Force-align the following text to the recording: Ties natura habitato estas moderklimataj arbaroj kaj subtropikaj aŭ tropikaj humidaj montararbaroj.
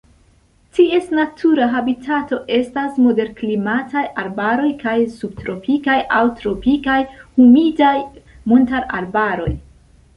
Ties 0.77 1.09
natura 1.17 1.67
habitato 1.73 2.39
estas 2.57 2.97
moderklimataj 3.05 4.05
arbaroj 4.25 4.73
kaj 4.83 4.97
subtropikaj 5.21 6.01
aŭ 6.21 6.27
tropikaj 6.43 7.01
humidaj 7.17 7.97
montararbaroj. 8.53 9.51